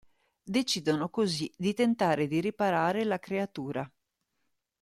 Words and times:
Decidono 0.41 1.09
così 1.09 1.53
di 1.55 1.75
tentare 1.75 2.25
di 2.25 2.39
riparare 2.39 3.03
la 3.03 3.19
creatura. 3.19 3.87